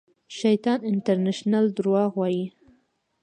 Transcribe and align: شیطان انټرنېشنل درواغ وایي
شیطان 0.37 0.79
انټرنېشنل 0.91 1.65
درواغ 1.77 2.11
وایي 2.19 2.45